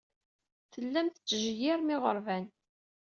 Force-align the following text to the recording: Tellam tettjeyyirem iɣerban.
Tellam 0.71 1.07
tettjeyyirem 1.09 1.87
iɣerban. 1.95 2.45